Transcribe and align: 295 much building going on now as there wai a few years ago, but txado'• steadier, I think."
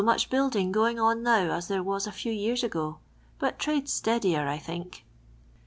295 0.01 0.25
much 0.25 0.29
building 0.31 0.71
going 0.71 0.99
on 0.99 1.21
now 1.21 1.51
as 1.55 1.67
there 1.67 1.83
wai 1.83 1.97
a 2.07 2.11
few 2.11 2.31
years 2.31 2.63
ago, 2.63 2.97
but 3.37 3.59
txado'• 3.59 3.83
steadier, 3.87 4.47
I 4.47 4.57
think." 4.57 5.05